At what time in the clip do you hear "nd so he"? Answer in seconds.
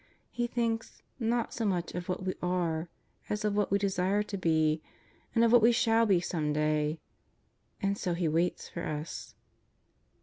7.83-8.27